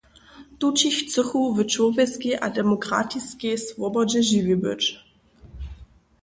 Tući 0.59 0.87
chcychu 0.97 1.39
w 1.57 1.65
čłowjeskej 1.71 2.35
a 2.35 2.47
demokratiskej 2.57 3.57
swobodźe 3.65 4.19
žiwi 4.29 4.55
być. 4.63 4.83